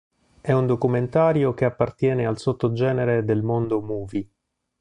[0.41, 4.27] È un documentario che appartiene al sottogenere del mondo movie.